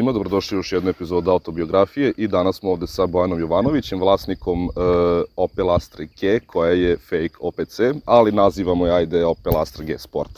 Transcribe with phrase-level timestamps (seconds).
[0.00, 4.64] svima, dobrodošli u još jednu epizodu autobiografije i danas smo ovde sa Bojanom Jovanovićem, vlasnikom
[4.64, 4.72] uh,
[5.36, 10.30] Opel Astra G, koja je fake OPC, ali nazivamo je ajde Opel Astra G Sport.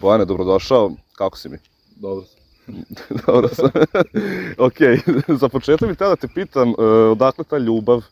[0.00, 1.58] Bojane, dobrodošao, kako si mi?
[1.96, 2.38] Dobro sam.
[3.26, 3.70] Dobro sam.
[4.68, 4.78] ok,
[5.40, 6.76] za početak bih htio da te pitam, uh,
[7.12, 8.04] odakle ta ljubav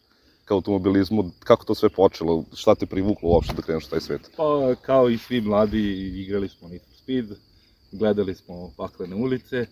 [0.44, 4.30] ka automobilizmu, kako to sve počelo, šta te privuklo uopšte da kreneš u taj svet?
[4.36, 5.82] Pa kao i svi mladi
[6.22, 7.26] igrali smo Need for Speed,
[7.92, 9.66] gledali smo paklene ulice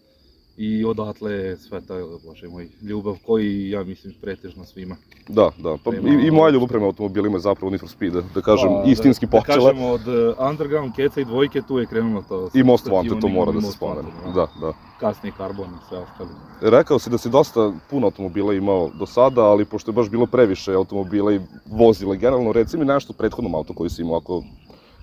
[0.57, 4.97] i odatle je sve ta, bože moj, ljubav koji ja mislim pretežno svima.
[5.29, 8.13] Da, da, pa Prema- i, i moja ljubav prema automobilima je zapravo Need for Speed,
[8.35, 9.57] da kažem, Pa, istinski da, počela.
[9.57, 12.51] Da kažemo od uh, Underground, Keca i Dvojke, tu je krenulo to.
[12.55, 14.09] I Most Wanted, to mora da se spomene.
[14.27, 14.73] Wanted, Da, da.
[15.01, 16.29] Kasnije Carbon i sve ostalo.
[16.61, 20.27] Rekao si da si dosta puno automobila imao do sada, ali pošto je baš bilo
[20.27, 24.43] previše automobila i vozila generalno, reci mi nešto prethodnom autu koji si imao, ako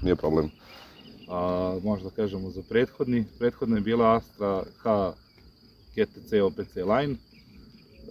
[0.01, 0.49] nije problem.
[1.29, 3.25] A, možda kažemo za prethodni.
[3.39, 5.13] Prethodna je bila Astra H
[5.95, 7.15] GTC OPC Line,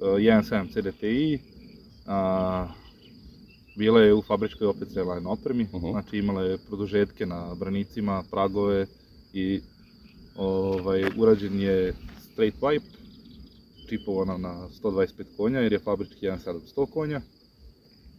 [0.01, 1.39] uh, 1.7 CDTI,
[2.07, 2.69] a,
[3.77, 5.91] bila je u fabričkoj OPC Line opremi, Mhm.
[5.91, 8.87] znači imala je produžetke na branicima, pragove
[9.33, 9.61] i
[10.37, 11.95] ovaj, urađen je
[12.33, 12.85] straight wipe,
[13.89, 17.21] čipovana na 125 konja jer je fabrički 1.7 konja,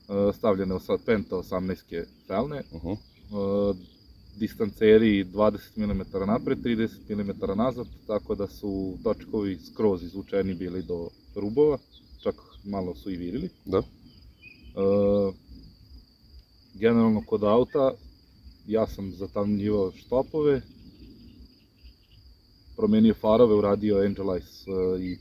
[0.07, 2.97] uh, stavljene sad penta 18 felne, Uh -huh.
[4.33, 10.83] Uh, distanceri 20 mm napred, 30 mm nazad, tako da su točkovi skroz izvučeni bili
[10.83, 11.77] do rubova,
[12.23, 13.49] čak malo su i virili.
[13.65, 13.77] Da.
[13.79, 15.33] Uh,
[16.73, 17.91] generalno kod auta,
[18.67, 20.61] ja sam zatamnjivao štopove,
[22.75, 25.17] promenio farove, uradio Angel Eyes uh, i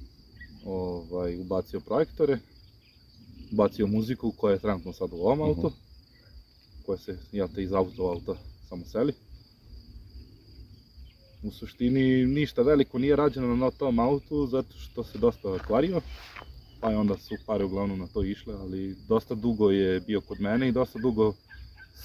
[0.65, 2.38] ovaj, ubacio projektore,
[3.53, 5.49] ubacio muziku koja je trenutno sad u ovom Mhm.
[5.49, 5.72] autu,
[6.87, 9.12] koja se, ja te iz auto auta samo seli.
[11.42, 16.00] U suštini ništa veliko nije rađeno na tom autu zato što se dosta kvario,
[16.81, 20.41] pa je onda su pare uglavnom na to išle, ali dosta dugo je bio kod
[20.41, 21.32] mene i dosta dugo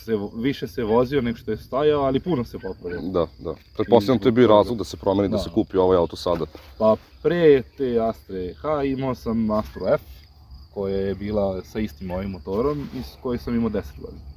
[0.06, 3.02] se, više se vozio nego što je stajao, ali puno se popravio.
[3.02, 3.56] Da, da.
[3.76, 5.44] Pretpostavljam to je bio razlog da se promeni, da Da.
[5.44, 6.46] se kupi ovaj auto sada.
[6.78, 10.02] Pa pre te Astre H imao sam Astro F,
[10.74, 14.35] koja je bila sa istim ovim motorom i s kojoj sam imao 10 godina.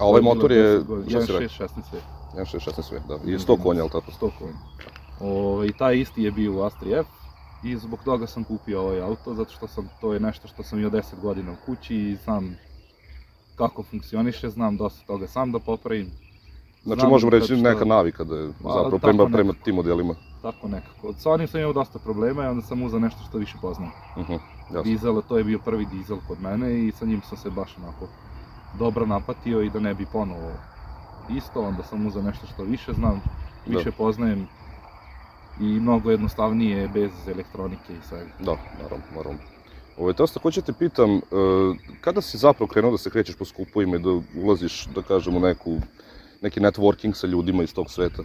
[0.00, 1.48] A ovaj motor je, šta si 1.6, rekao?
[1.48, 2.00] 16 sve.
[2.36, 3.14] 1.616 sve, da.
[3.14, 4.10] I 100 konja, ali tako?
[4.20, 5.66] 100 konja.
[5.66, 7.06] I taj isti je bio u Astri F
[7.62, 10.78] i zbog toga sam kupio ovaj auto, zato što sam, to je nešto što sam
[10.78, 12.56] imao 10 godina u kući i znam
[13.56, 16.10] kako funkcioniše, znam dosta toga sam da popravim.
[16.84, 20.14] Znači možemo reći što- neka navika da je Pa, zapravo prema, prema tim modelima.
[20.42, 21.12] Tako nekako.
[21.18, 23.90] Sa onim sam imao dosta problema i onda sam uzeo nešto što više poznam.
[24.16, 24.38] Uh -huh.
[24.64, 24.82] Jasno.
[24.82, 28.06] Dizel, to je bio prvi dizel kod mene i sa njim sam se baš onako
[28.78, 30.52] dobro napatio i da ne bi ponovo
[31.30, 33.20] isto, onda sam uzeo nešto što više znam,
[33.66, 33.78] Da.
[33.78, 34.46] više poznajem
[35.60, 38.30] i mnogo jednostavnije je bez elektronike i svega.
[38.38, 39.38] Da, naravno, naravno.
[39.98, 41.20] Ovo, to takođe te pitam, e,
[42.00, 44.10] kada si zapravo krenuo da se krećeš po skupovima i da
[44.42, 45.80] ulaziš, da kažemo, neku,
[46.42, 48.22] neki networking sa ljudima iz tog sveta?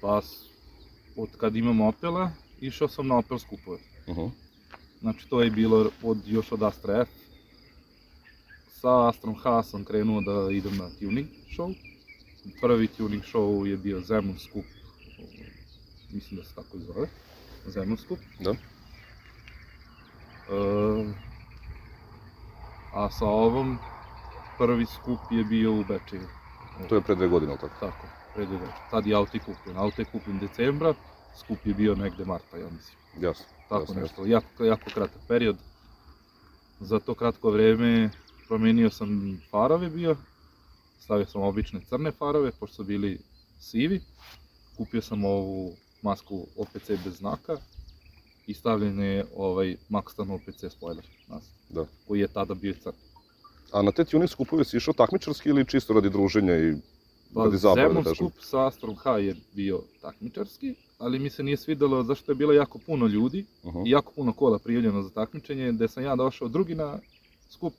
[0.00, 0.20] Pa
[1.16, 2.30] od kad imam Opela,
[2.60, 3.78] išao sam na Opel skupove.
[4.06, 4.30] Uh -huh.
[5.00, 7.08] Znači to je bilo od, još od Astra F.
[8.82, 11.74] Sa Astrom H sam krenuo da idem na tuning show.
[12.60, 14.64] Prvi tuning show je bio Zemun skup,
[16.12, 17.06] mislim da se tako zove,
[17.66, 18.18] Zemun skup.
[18.40, 18.50] Da.
[18.50, 18.56] E,
[22.94, 23.78] a sa ovom
[24.58, 26.28] prvi skup je bio u Bečeju.
[26.88, 27.74] To je pre dve godine, tako?
[27.80, 28.74] Tako, pred dve večer.
[28.90, 29.76] Tad je auto kupljen.
[29.76, 30.94] Auto je kupljen decembra,
[31.38, 32.98] skup je bio negde marta, ja mislim.
[33.20, 33.44] Jasno.
[33.68, 35.56] Tako jasno, nešto, jako, jako kratak period.
[36.80, 38.10] Za to kratko vreme
[38.52, 40.16] promenio sam farove bio,
[41.00, 43.18] stavio sam obične crne farove, pošto su bili
[43.60, 44.00] sivi.
[44.76, 45.72] Kupio sam ovu
[46.02, 47.56] masku OPC bez znaka
[48.46, 51.86] i stavljen je ovaj Maxton OPC spoiler nas, Da.
[52.08, 52.96] koji je tada bio crn.
[53.72, 56.74] A na te tuning skupove si išao takmičarski ili čisto radi druženja i
[57.34, 58.16] Pa radi zabave, da Zemun kažem?
[58.16, 62.52] skup sa Astrom H je bio takmičarski, ali mi se nije svidelo zašto je bilo
[62.52, 63.86] jako puno ljudi Uh -huh.
[63.86, 66.98] i jako puno kola prijavljeno za takmičenje, gde sam ja došao drugi na
[67.50, 67.74] skup,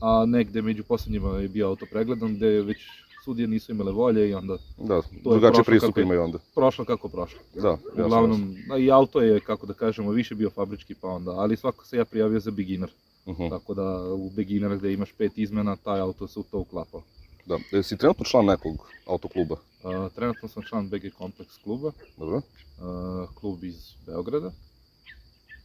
[0.00, 2.78] a negde među poslednjima je bio auto pregledan, gde već
[3.24, 6.38] sudije nisu imale volje i onda Da, je drugačije pristup kako imaju onda.
[6.54, 7.40] prošlo kako prošlo.
[7.54, 8.04] Da, jasno.
[8.04, 11.86] Uglavnom, a i auto je, kako da kažemo, više bio fabrički pa onda, ali svako
[11.86, 12.90] se ja prijavio za beginner,
[13.26, 13.50] Uh -huh.
[13.50, 17.02] tako da u beginner gde imaš pet izmena, taj auto se u to uklapao.
[17.46, 17.58] Da.
[17.72, 18.74] E, si trenutno član nekog
[19.06, 19.56] autokluba?
[19.84, 22.40] A, trenutno sam član BG Kompleks kluba, Dobro?
[22.78, 23.76] a, klub iz
[24.06, 24.52] Beograda,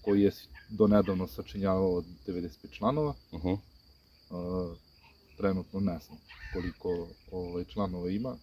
[0.01, 3.13] koji je s- do nedavno sačinjavao od 95 članova.
[3.31, 3.57] Uh -huh.
[4.35, 4.77] Uh,
[5.37, 6.17] trenutno ne znam
[6.53, 8.35] koliko ovaj, članova ima.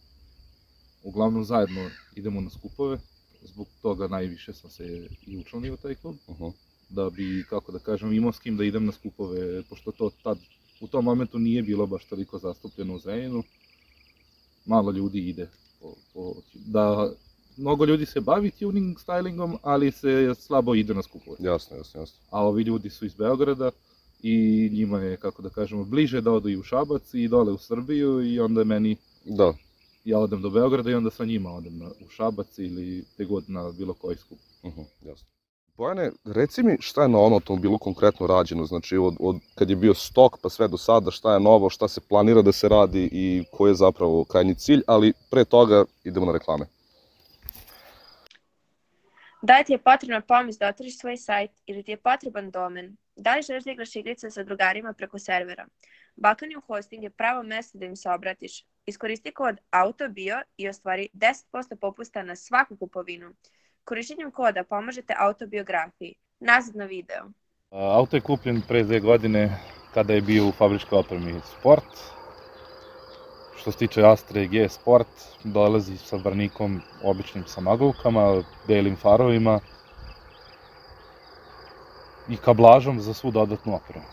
[1.03, 2.99] Uglavnom zajedno idemo na skupove,
[3.43, 6.53] zbog toga najviše sam se i učlanio u taj klub, Uh-huh.
[6.89, 10.39] da bi, kako da kažem, imao s kim da idem na skupove, pošto to tad,
[10.81, 13.43] u tom momentu nije bilo baš toliko zastupljeno u Zrenjinu,
[14.67, 15.49] malo ljudi ide,
[15.81, 17.13] po, po, da
[17.57, 21.37] mnogo ljudi se bavi tuning stylingom, ali se slabo ide na skupove.
[21.41, 22.19] Jasno, jasno, jasno.
[22.31, 23.71] A ovi ljudi su iz Beograda
[24.23, 27.59] i njima je, kako da kažemo, bliže da odu i u Šabac i dole u
[27.59, 29.53] Srbiju i onda meni Da,
[30.05, 33.45] ja odem do Beograda i onda sa njima odem na, u Šabac ili te god
[33.49, 34.39] na bilo koji skup.
[34.63, 34.73] uh
[35.05, 35.29] jasno.
[35.77, 39.77] Bojane, reci mi šta je na ovom automobilu konkretno rađeno, znači od, od kad je
[39.77, 43.09] bio stok pa sve do sada, šta je novo, šta se planira da se radi
[43.13, 46.67] i koji je zapravo krajnji cilj, ali pre toga idemo na reklame.
[49.43, 52.97] Da li ti je potrebna pomoć da otvoriš svoj sajt ili ti je potreban domen?
[53.17, 55.67] Da li želiš da igraš igrice sa drugarima preko servera?
[56.17, 58.65] Balkanium Hosting je pravo mesto da im se obratiš.
[58.87, 63.35] Iskoristi kod AUTOBIO i ostvari 10% popusta na svaku kupovinu.
[63.85, 66.15] Korištenjem koda pomažete autobiografiji.
[66.41, 67.31] Nazad na video.
[67.71, 69.59] Auto je kupljen pre dve godine
[69.95, 71.99] kada je bio u fabričkoj opremi Sport.
[73.57, 75.09] Što se tiče Astre G Sport,
[75.45, 79.61] dolazi sa brnikom običnim sa maglovkama, belim farovima
[82.33, 84.07] i kablažom za svu dodatnu opremu.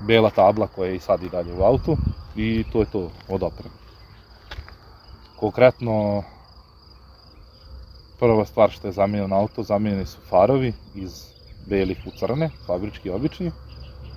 [0.00, 1.96] Bela tabla koja je i sad i dalje u autu
[2.36, 3.74] i to je to od opreme.
[5.36, 6.22] Konkretno,
[8.18, 11.24] prva stvar što je zamenjeno na auto, zamenjeni su farovi iz
[11.66, 13.50] belih u crne, fabrički obični.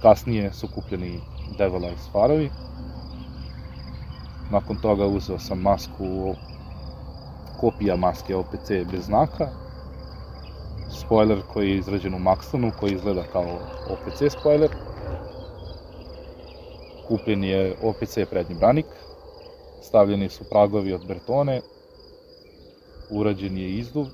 [0.01, 1.19] Kasnije su kupljeni
[1.57, 2.49] Devil Eyes farovi.
[4.51, 6.35] Nakon toga uzeo sam masku,
[7.59, 9.49] kopija maske OPC bez znaka.
[10.91, 13.59] Spoiler koji je izrađen u Maxtonu, koji izgleda kao
[13.89, 14.69] OPC spoiler.
[17.07, 18.85] Kupljen je OPC prednji branik.
[19.81, 21.61] Stavljeni su pragovi od Bertone.
[23.09, 24.05] Urađen je izduv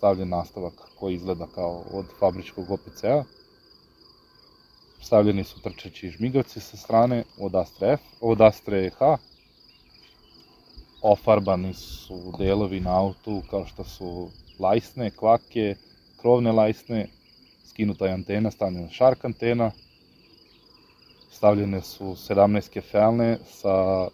[0.00, 3.24] stavljen nastavak koji izgleda kao od fabričkog OPC-a.
[5.02, 9.16] Stavljeni su trčeći žmigavci sa strane od Astra F, od Astra H.
[11.02, 15.74] Ofarbani su delovi na autu kao što su lajsne, kvake,
[16.20, 17.06] krovne lajsne,
[17.66, 19.70] skinuta je antena, stavljena je šark antena.
[21.32, 24.08] Stavljene su 17 kefalne sa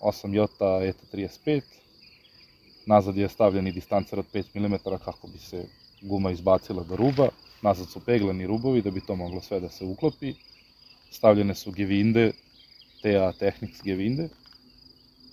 [0.00, 1.62] 8 Jota ETA 35
[2.86, 4.74] Nazad je stavljen i distancer od 5 mm
[5.04, 5.64] kako bi se
[6.02, 7.28] guma izbacila do ruba.
[7.62, 10.34] Nazad su peglani rubovi da bi to moglo sve da se uklopi.
[11.10, 12.32] Stavljene su gevinde,
[13.02, 14.28] TA Technics gevinde,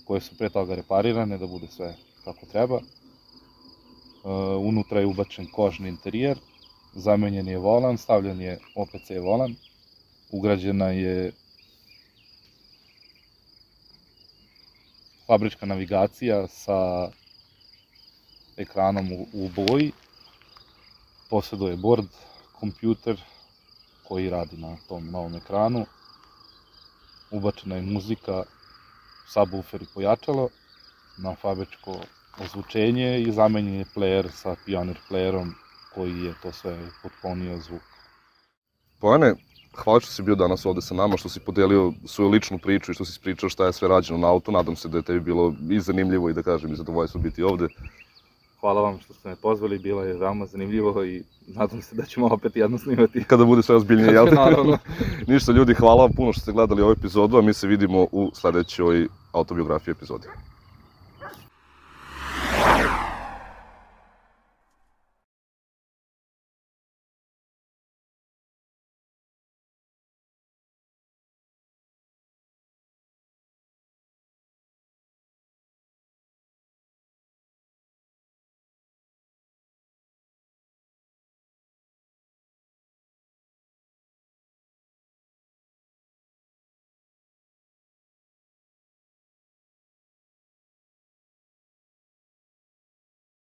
[0.04, 2.76] koje su pre toga reparirane da bude sve kako treba.
[2.76, 4.30] Uh,
[4.60, 6.38] unutra je ubačen kožni interijer,
[6.94, 9.54] zamenjen je volan, stavljen je OPC volan,
[10.30, 11.32] ugrađena je
[15.26, 17.10] fabrička navigacija sa
[18.56, 19.92] ekranom u, u boji.
[21.30, 22.08] Posjeduje board,
[22.52, 23.20] kompjuter
[24.08, 25.86] koji radi na tom novom ekranu.
[27.30, 28.42] Ubačena je muzika,
[29.28, 30.48] subwoofer i pojačalo
[31.18, 31.96] na fabričko
[32.38, 35.52] ozvučenje i zamenjen je player sa Pioneer playerom
[35.94, 37.82] koji je to sve potpunio zvuk.
[39.00, 39.34] Bojane,
[39.76, 42.94] hvala što si bio danas ovde sa nama, što si podelio svoju ličnu priču i
[42.94, 44.52] što si ispričao šta je sve rađeno na auto.
[44.52, 47.68] Nadam se da je tebi bilo i zanimljivo i da kažem i zadovoljstvo biti ovde.
[48.64, 52.26] Hvala vam što ste me pozvali, bilo je veoma zanimljivo i nadam se da ćemo
[52.26, 53.24] opet jedno snimati.
[53.30, 54.26] Kada bude sve ozbiljnije, jel?
[54.28, 54.34] te?
[54.34, 54.78] Naravno.
[55.32, 58.30] Ništa ljudi, hvala vam puno što ste gledali ovu epizodu, a mi se vidimo u
[58.34, 60.26] sledećoj autobiografiji epizodi.